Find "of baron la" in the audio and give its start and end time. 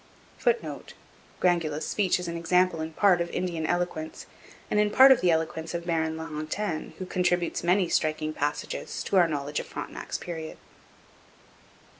5.75-6.25